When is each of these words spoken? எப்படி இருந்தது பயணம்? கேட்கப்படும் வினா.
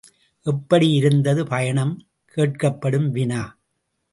எப்படி 0.45 0.91
இருந்தது 0.91 1.47
பயணம்? 1.47 1.93
கேட்கப்படும் 2.35 3.11
வினா. 3.11 3.43